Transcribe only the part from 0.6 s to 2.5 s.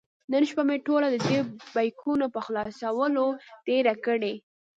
مې ټوله د دې بیکونو په